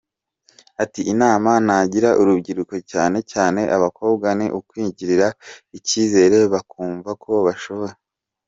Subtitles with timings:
[0.83, 5.27] Ati “Inama nagira urubyiruko cyane cyane abakobwa ni ukwigirira
[5.77, 7.95] icyizere bakumva ko bashoboye.